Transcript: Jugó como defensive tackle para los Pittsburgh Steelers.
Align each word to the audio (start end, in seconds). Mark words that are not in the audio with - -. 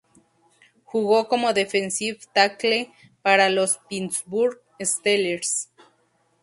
Jugó 0.83 1.27
como 1.27 1.53
defensive 1.53 2.17
tackle 2.33 2.91
para 3.21 3.51
los 3.51 3.77
Pittsburgh 3.87 4.59
Steelers. 4.81 5.69